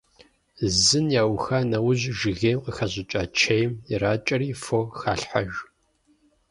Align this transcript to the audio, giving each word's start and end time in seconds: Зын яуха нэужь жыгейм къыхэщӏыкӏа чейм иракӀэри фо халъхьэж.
Зын 0.83 1.07
яуха 1.21 1.59
нэужь 1.71 2.07
жыгейм 2.19 2.59
къыхэщӏыкӏа 2.63 3.21
чейм 3.39 3.71
иракӀэри 3.93 4.49
фо 4.63 4.79
халъхьэж. 4.99 5.53